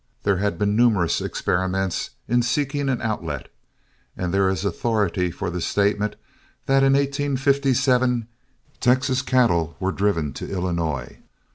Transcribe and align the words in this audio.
There 0.23 0.37
had 0.37 0.57
been 0.57 0.75
numerous 0.75 1.21
experiments 1.21 2.09
in 2.27 2.41
seeking 2.41 2.89
an 2.89 3.03
outlet, 3.03 3.49
and 4.17 4.33
there 4.33 4.49
is 4.49 4.65
authority 4.65 5.29
for 5.29 5.51
the 5.51 5.61
statement 5.61 6.15
that 6.65 6.81
in 6.81 6.93
1857 6.93 8.27
Texas 8.79 9.21
cattle 9.21 9.75
were 9.79 9.91
driven 9.91 10.33
to 10.33 10.51
Illinois. 10.51 11.19